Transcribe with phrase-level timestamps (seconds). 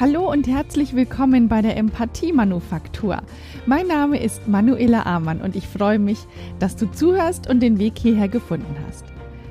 [0.00, 3.22] Hallo und herzlich willkommen bei der Empathie-Manufaktur.
[3.64, 6.18] Mein Name ist Manuela Amann und ich freue mich,
[6.58, 9.04] dass du zuhörst und den Weg hierher gefunden hast.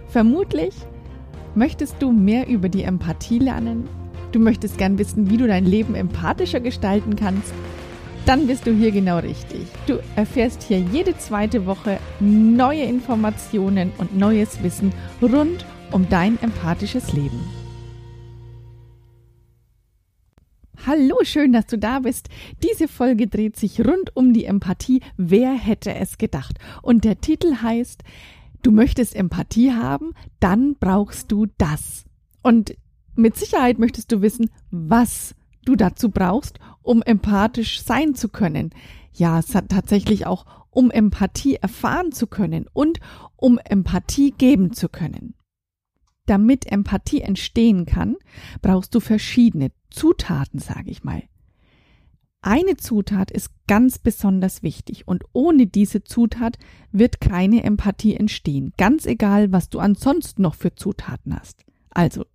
[0.09, 0.73] Vermutlich
[1.55, 3.87] möchtest du mehr über die Empathie lernen.
[4.33, 7.53] Du möchtest gern wissen, wie du dein Leben empathischer gestalten kannst.
[8.25, 9.65] Dann bist du hier genau richtig.
[9.87, 14.91] Du erfährst hier jede zweite Woche neue Informationen und neues Wissen
[15.21, 17.62] rund um dein empathisches Leben.
[20.85, 22.27] Hallo, schön, dass du da bist.
[22.61, 24.99] Diese Folge dreht sich rund um die Empathie.
[25.15, 26.59] Wer hätte es gedacht?
[26.81, 28.03] Und der Titel heißt,
[28.63, 32.03] du möchtest Empathie haben, dann brauchst du das.
[32.41, 32.75] Und
[33.15, 38.71] mit Sicherheit möchtest du wissen, was du dazu brauchst, um empathisch sein zu können.
[39.13, 42.99] Ja, es hat tatsächlich auch um Empathie erfahren zu können und
[43.37, 45.33] um Empathie geben zu können.
[46.25, 48.15] Damit Empathie entstehen kann,
[48.61, 51.23] brauchst du verschiedene Zutaten, sage ich mal.
[52.41, 56.59] Eine Zutat ist ganz besonders wichtig und ohne diese Zutat
[56.91, 61.63] wird keine Empathie entstehen, ganz egal, was du ansonsten noch für Zutaten hast.
[61.89, 62.25] Also,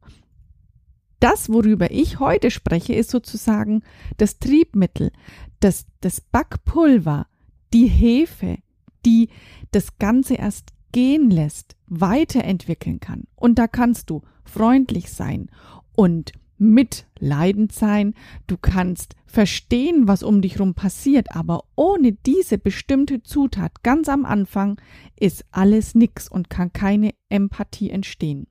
[1.21, 3.83] das, worüber ich heute spreche, ist sozusagen
[4.17, 5.13] das Triebmittel,
[5.61, 7.27] das, das Backpulver,
[7.75, 8.59] die Hefe,
[9.05, 9.29] die
[9.73, 13.25] das Ganze erst gehen lässt, weiterentwickeln kann.
[13.37, 15.51] Und da kannst du freundlich sein
[15.95, 18.15] und mitleidend sein,
[18.47, 24.25] du kannst verstehen, was um dich rum passiert, aber ohne diese bestimmte Zutat ganz am
[24.25, 24.81] Anfang
[25.19, 28.49] ist alles nix und kann keine Empathie entstehen.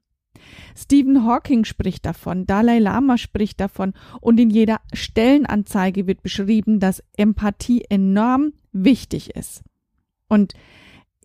[0.76, 7.04] Stephen Hawking spricht davon, Dalai Lama spricht davon und in jeder Stellenanzeige wird beschrieben, dass
[7.18, 9.64] Empathie enorm wichtig ist.
[10.30, 10.54] Und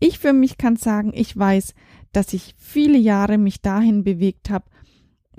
[0.02, 1.74] ich für mich kann sagen, ich weiß,
[2.12, 4.64] dass ich viele Jahre mich dahin bewegt habe,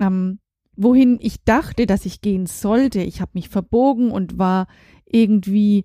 [0.00, 0.38] ähm,
[0.74, 3.02] wohin ich dachte, dass ich gehen sollte.
[3.02, 4.66] Ich habe mich verbogen und war
[5.04, 5.84] irgendwie,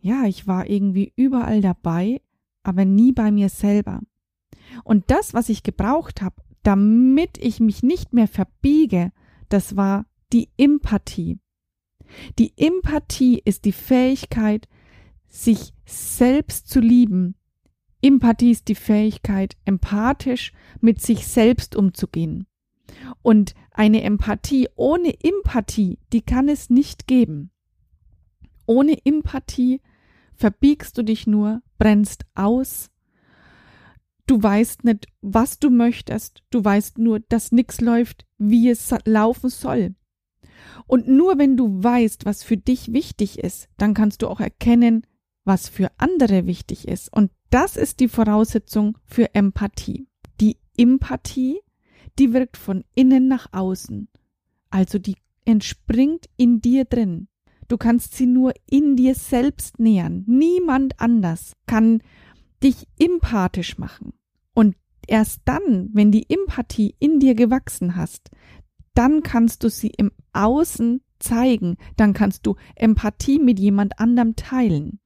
[0.00, 2.22] ja, ich war irgendwie überall dabei,
[2.62, 4.00] aber nie bei mir selber.
[4.84, 9.12] Und das, was ich gebraucht habe, damit ich mich nicht mehr verbiege,
[9.48, 11.38] das war die Empathie.
[12.38, 14.68] Die Empathie ist die Fähigkeit,
[15.26, 17.34] sich selbst zu lieben,
[18.02, 22.46] Empathie ist die Fähigkeit, empathisch mit sich selbst umzugehen.
[23.22, 27.50] Und eine Empathie ohne Empathie, die kann es nicht geben.
[28.66, 29.80] Ohne Empathie
[30.34, 32.90] verbiegst du dich nur, brennst aus.
[34.26, 36.42] Du weißt nicht, was du möchtest.
[36.50, 39.94] Du weißt nur, dass nichts läuft, wie es laufen soll.
[40.86, 45.06] Und nur wenn du weißt, was für dich wichtig ist, dann kannst du auch erkennen,
[45.44, 47.12] was für andere wichtig ist.
[47.12, 50.06] Und das ist die Voraussetzung für Empathie.
[50.40, 51.60] Die Empathie,
[52.18, 54.08] die wirkt von innen nach außen.
[54.70, 57.28] Also die entspringt in dir drin.
[57.68, 60.24] Du kannst sie nur in dir selbst nähern.
[60.26, 62.02] Niemand anders kann
[62.62, 64.12] dich empathisch machen.
[64.54, 64.76] Und
[65.06, 68.30] erst dann, wenn die Empathie in dir gewachsen hast,
[68.94, 75.00] dann kannst du sie im Außen zeigen, dann kannst du Empathie mit jemand anderem teilen.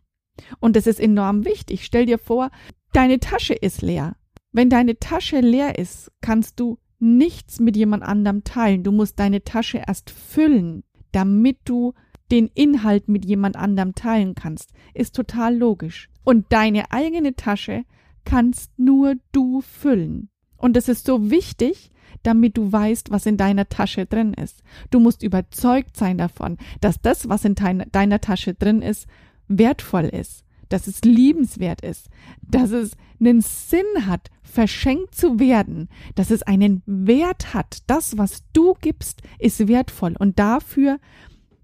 [0.61, 1.85] Und das ist enorm wichtig.
[1.85, 2.51] Stell dir vor,
[2.93, 4.17] deine Tasche ist leer.
[4.53, 8.83] Wenn deine Tasche leer ist, kannst du nichts mit jemand anderem teilen.
[8.83, 11.95] Du musst deine Tasche erst füllen, damit du
[12.31, 14.73] den Inhalt mit jemand anderem teilen kannst.
[14.95, 16.09] Ist total logisch.
[16.25, 17.85] Und deine eigene Tasche
[18.25, 20.31] kannst nur du füllen.
[20.57, 21.91] Und das ist so wichtig,
[22.23, 24.63] damit du weißt, was in deiner Tasche drin ist.
[24.91, 29.07] Du musst überzeugt sein davon, dass das, was in deiner Tasche drin ist,
[29.49, 32.09] wertvoll ist, dass es liebenswert ist,
[32.43, 37.79] dass es einen Sinn hat, verschenkt zu werden, dass es einen Wert hat.
[37.87, 40.99] Das, was du gibst, ist wertvoll und dafür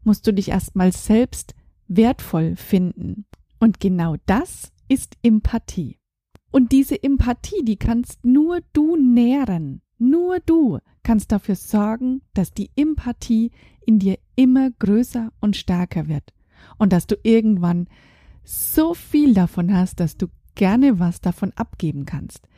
[0.04, 1.54] musst du dich erstmal selbst
[1.88, 3.26] wertvoll finden.
[3.58, 5.98] Und genau das ist Empathie.
[6.50, 9.82] Und diese Empathie, die kannst nur du nähren.
[9.98, 13.50] Nur du kannst dafür sorgen, dass die Empathie
[13.84, 16.32] in dir immer größer und stärker wird
[16.78, 17.88] und dass du irgendwann
[18.44, 22.48] so viel davon hast, dass du gerne was davon abgeben kannst.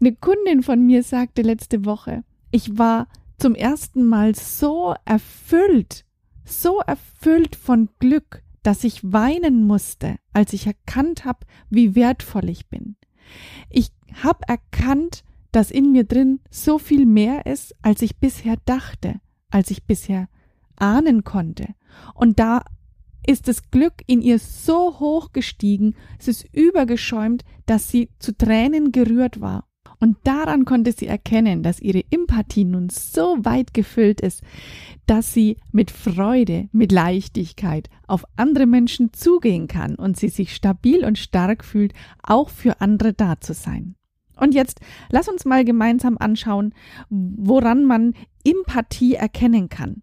[0.00, 6.04] Eine Kundin von mir sagte letzte Woche, ich war zum ersten Mal so erfüllt,
[6.44, 12.68] so erfüllt von Glück, dass ich weinen musste, als ich erkannt habe, wie wertvoll ich
[12.68, 12.96] bin.
[13.68, 13.90] Ich
[14.22, 19.20] habe erkannt, dass in mir drin so viel mehr ist, als ich bisher dachte,
[19.50, 20.28] als ich bisher
[20.76, 21.74] ahnen konnte.
[22.14, 22.64] Und da
[23.26, 28.92] ist das Glück in ihr so hoch gestiegen, es ist übergeschäumt, dass sie zu Tränen
[28.92, 29.66] gerührt war.
[30.00, 34.42] Und daran konnte sie erkennen, dass ihre Empathie nun so weit gefüllt ist,
[35.06, 41.04] dass sie mit Freude, mit Leichtigkeit auf andere Menschen zugehen kann und sie sich stabil
[41.04, 43.94] und stark fühlt, auch für andere da zu sein.
[44.36, 44.80] Und jetzt
[45.10, 46.74] lass uns mal gemeinsam anschauen,
[47.08, 48.14] woran man
[48.44, 50.02] Empathie erkennen kann.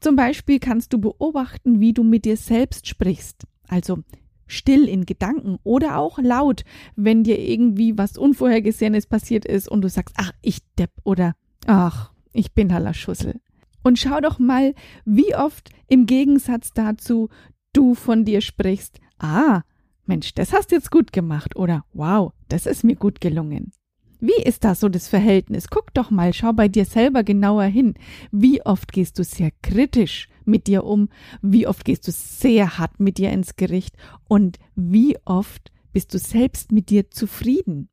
[0.00, 3.46] Zum Beispiel kannst du beobachten, wie du mit dir selbst sprichst.
[3.66, 3.98] Also
[4.46, 6.64] still in Gedanken oder auch laut,
[6.96, 11.34] wenn dir irgendwie was Unvorhergesehenes passiert ist und du sagst, ach, ich depp oder
[11.66, 13.40] ach, ich bin Haller Schussel.
[13.82, 14.74] Und schau doch mal,
[15.04, 17.28] wie oft im Gegensatz dazu
[17.72, 19.62] du von dir sprichst, ah,
[20.04, 23.72] Mensch, das hast du jetzt gut gemacht oder wow, das ist mir gut gelungen.
[24.20, 25.68] Wie ist da so das Verhältnis?
[25.68, 27.94] Guck doch mal, schau bei dir selber genauer hin.
[28.32, 31.08] Wie oft gehst du sehr kritisch mit dir um?
[31.40, 33.96] Wie oft gehst du sehr hart mit dir ins Gericht?
[34.26, 37.90] Und wie oft bist du selbst mit dir zufrieden?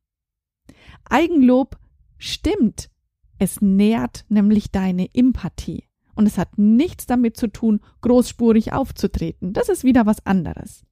[1.04, 1.78] Eigenlob
[2.18, 2.90] stimmt.
[3.38, 5.84] Es nährt nämlich deine Empathie.
[6.14, 9.52] Und es hat nichts damit zu tun, großspurig aufzutreten.
[9.52, 10.85] Das ist wieder was anderes.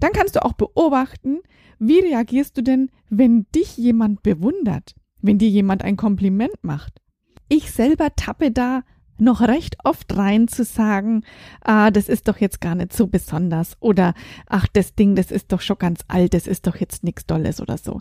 [0.00, 1.40] Dann kannst du auch beobachten,
[1.78, 7.00] wie reagierst du denn, wenn dich jemand bewundert, wenn dir jemand ein Kompliment macht?
[7.48, 8.82] Ich selber tappe da
[9.18, 11.22] noch recht oft rein zu sagen,
[11.60, 14.14] ah, das ist doch jetzt gar nicht so besonders oder
[14.46, 17.60] ach, das Ding, das ist doch schon ganz alt, das ist doch jetzt nichts Dolles
[17.60, 18.00] oder so.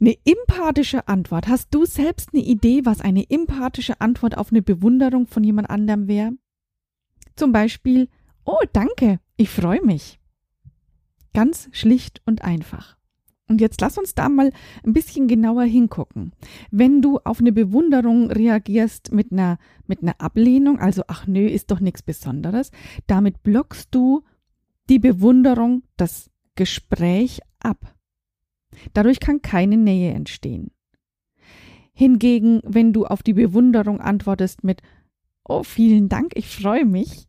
[0.00, 1.48] Eine empathische Antwort.
[1.48, 6.08] Hast du selbst eine Idee, was eine empathische Antwort auf eine Bewunderung von jemand anderem
[6.08, 6.32] wäre?
[7.36, 8.08] Zum Beispiel,
[8.44, 10.18] oh, danke, ich freue mich.
[11.34, 12.96] Ganz schlicht und einfach.
[13.48, 14.50] Und jetzt lass uns da mal
[14.84, 16.32] ein bisschen genauer hingucken.
[16.70, 21.70] Wenn du auf eine Bewunderung reagierst mit einer, mit einer Ablehnung, also ach nö, ist
[21.70, 22.70] doch nichts Besonderes,
[23.06, 24.22] damit blockst du
[24.88, 27.94] die Bewunderung, das Gespräch ab.
[28.94, 30.70] Dadurch kann keine Nähe entstehen.
[31.92, 34.80] Hingegen, wenn du auf die Bewunderung antwortest mit
[35.44, 37.28] Oh, vielen Dank, ich freue mich,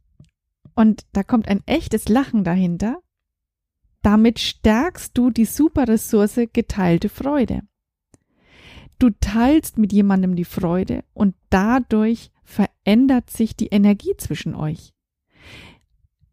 [0.76, 3.00] und da kommt ein echtes Lachen dahinter,
[4.04, 7.62] damit stärkst du die Superressource geteilte Freude.
[9.00, 14.94] Du teilst mit jemandem die Freude und dadurch verändert sich die Energie zwischen euch.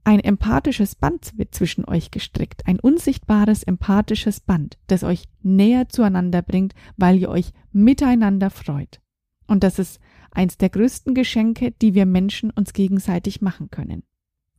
[0.05, 6.43] Ein empathisches Band wird zwischen euch gestrickt, ein unsichtbares empathisches Band, das euch näher zueinander
[6.43, 9.01] bringt, weil ihr euch miteinander freut.
[9.47, 10.01] Und das ist
[10.31, 14.03] eins der größten Geschenke, die wir Menschen uns gegenseitig machen können.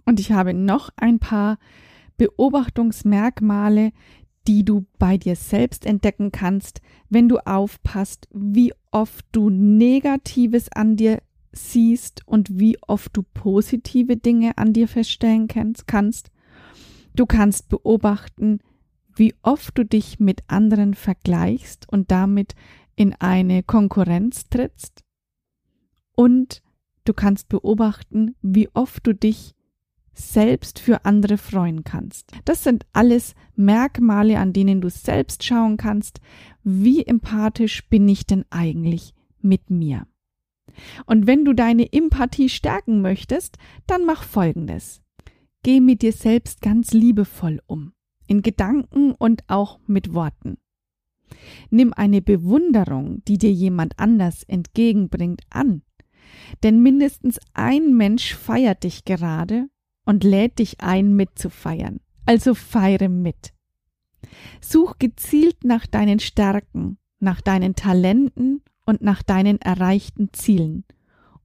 [0.05, 1.57] Und ich habe noch ein paar
[2.17, 3.91] Beobachtungsmerkmale,
[4.47, 10.95] die du bei dir selbst entdecken kannst, wenn du aufpasst, wie oft du Negatives an
[10.95, 11.21] dir
[11.51, 16.31] siehst und wie oft du positive Dinge an dir feststellen kannst.
[17.13, 18.59] Du kannst beobachten,
[19.15, 22.55] wie oft du dich mit anderen vergleichst und damit
[22.95, 25.03] in eine Konkurrenz trittst.
[26.15, 26.61] Und
[27.03, 29.55] du kannst beobachten, wie oft du dich
[30.13, 32.31] selbst für andere freuen kannst.
[32.45, 36.19] Das sind alles Merkmale, an denen du selbst schauen kannst,
[36.63, 40.05] wie empathisch bin ich denn eigentlich mit mir.
[41.05, 45.01] Und wenn du deine Empathie stärken möchtest, dann mach Folgendes.
[45.63, 47.93] Geh mit dir selbst ganz liebevoll um,
[48.27, 50.57] in Gedanken und auch mit Worten.
[51.69, 55.83] Nimm eine Bewunderung, die dir jemand anders entgegenbringt, an.
[56.63, 59.69] Denn mindestens ein Mensch feiert dich gerade
[60.05, 61.99] und lädt dich ein, mitzufeiern.
[62.25, 63.53] Also feiere mit.
[64.61, 70.85] Such gezielt nach deinen Stärken, nach deinen Talenten und nach deinen erreichten Zielen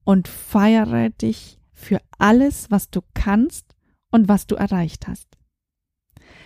[0.03, 3.75] und feiere dich für alles, was du kannst
[4.11, 5.27] und was du erreicht hast.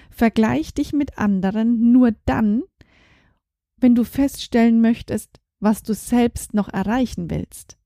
[0.09, 2.63] Vergleich dich mit anderen nur dann,
[3.77, 7.77] wenn du feststellen möchtest, was du selbst noch erreichen willst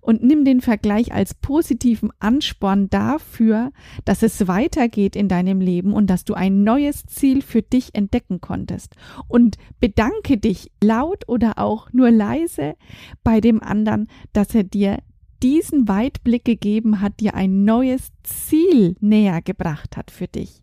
[0.00, 3.72] und nimm den Vergleich als positiven Ansporn dafür,
[4.04, 8.40] dass es weitergeht in deinem Leben und dass du ein neues Ziel für dich entdecken
[8.40, 8.94] konntest.
[9.26, 12.74] Und bedanke dich laut oder auch nur leise
[13.22, 14.98] bei dem anderen, dass er dir
[15.42, 20.62] diesen Weitblick gegeben hat, dir ein neues Ziel näher gebracht hat für dich.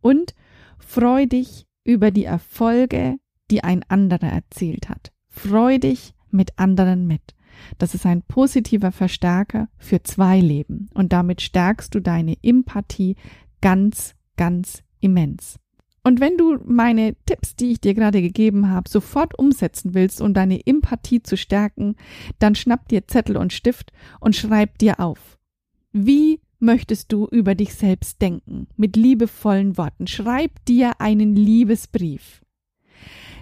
[0.00, 0.34] Und
[0.78, 3.16] freu dich über die Erfolge,
[3.50, 5.12] die ein anderer erzielt hat.
[5.28, 7.34] Freu dich mit anderen mit.
[7.78, 13.16] Das ist ein positiver Verstärker für zwei Leben und damit stärkst du deine Empathie
[13.60, 15.58] ganz, ganz immens.
[16.06, 20.34] Und wenn du meine Tipps, die ich dir gerade gegeben habe, sofort umsetzen willst, um
[20.34, 21.96] deine Empathie zu stärken,
[22.38, 25.38] dann schnapp dir Zettel und Stift und schreib dir auf.
[25.92, 28.66] Wie möchtest du über dich selbst denken?
[28.76, 30.06] Mit liebevollen Worten.
[30.06, 32.42] Schreib dir einen Liebesbrief.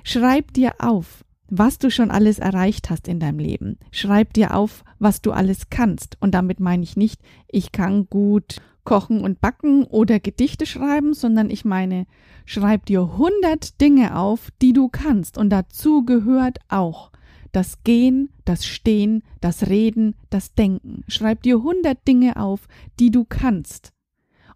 [0.05, 3.79] Schreib dir auf, was du schon alles erreicht hast in deinem Leben.
[3.91, 6.17] Schreib dir auf, was du alles kannst.
[6.19, 11.51] Und damit meine ich nicht, ich kann gut kochen und backen oder Gedichte schreiben, sondern
[11.51, 12.07] ich meine,
[12.47, 15.37] schreib dir 100 Dinge auf, die du kannst.
[15.37, 17.13] Und dazu gehört auch
[17.53, 21.05] das Gehen, das Stehen, das Reden, das Denken.
[21.07, 22.67] Schreib dir 100 Dinge auf,
[22.99, 23.93] die du kannst.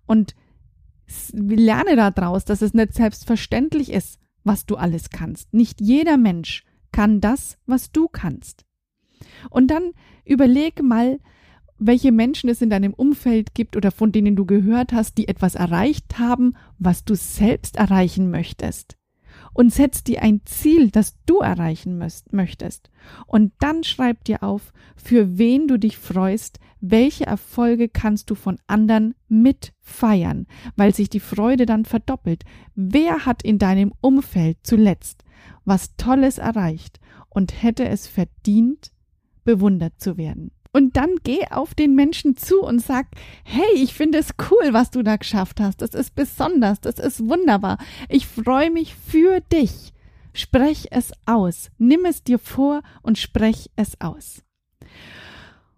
[0.07, 0.35] Und
[1.35, 5.53] lerne daraus, dass es nicht selbstverständlich ist, was du alles kannst.
[5.53, 6.65] Nicht jeder Mensch
[6.97, 8.65] kann das, was du kannst.
[9.51, 9.93] Und dann
[10.25, 11.21] überleg mal,
[11.79, 15.57] welche Menschen es in deinem Umfeld gibt oder von denen du gehört hast, die etwas
[15.57, 18.96] erreicht haben, was du selbst erreichen möchtest.
[19.57, 21.99] Und setz dir ein Ziel, das du erreichen
[22.31, 22.91] möchtest.
[23.27, 28.59] Und dann schreib dir auf, für wen du dich freust, welche Erfolge kannst du von
[28.67, 30.47] anderen mit feiern,
[30.77, 32.45] weil sich die Freude dann verdoppelt.
[32.75, 35.25] Wer hat in deinem Umfeld zuletzt
[35.65, 38.93] was Tolles erreicht und hätte es verdient,
[39.45, 40.51] bewundert zu werden?
[40.77, 43.07] Und dann geh auf den Menschen zu und sag,
[43.45, 45.81] hey, ich finde es cool, was du da geschafft hast.
[45.81, 47.79] Das ist besonders, das ist wunderbar.
[48.11, 49.95] Ich freue mich für dich.
[50.35, 51.71] Sprech es aus.
[51.79, 54.43] Nimm es dir vor und sprech es aus.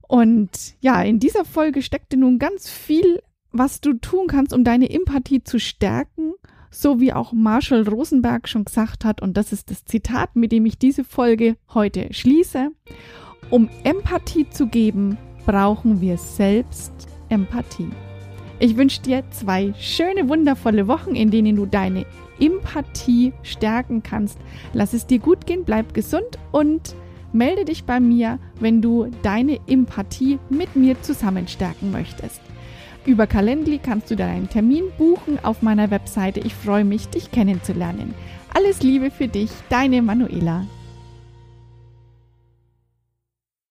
[0.09, 4.91] Und ja, in dieser Folge steckte nun ganz viel, was du tun kannst, um deine
[4.91, 6.33] Empathie zu stärken,
[6.73, 9.23] so wie auch Marshall Rosenberg schon gesagt hat.
[9.23, 12.73] Und das ist das Zitat, mit dem ich diese Folge heute schließe.
[13.51, 16.93] Um Empathie zu geben, brauchen wir selbst
[17.31, 17.89] Empathie.
[18.59, 22.05] Ich wünsche dir zwei schöne, wundervolle Wochen, in denen du deine
[22.41, 24.39] Empathie stärken kannst.
[24.73, 26.95] Lass es dir gut gehen, bleib gesund und
[27.33, 32.41] melde dich bei mir, wenn du deine Empathie mit mir zusammen stärken möchtest.
[33.07, 36.41] Über Calendly kannst du deinen Termin buchen auf meiner Webseite.
[36.41, 38.13] Ich freue mich, dich kennenzulernen.
[38.53, 40.67] Alles Liebe für dich, deine Manuela.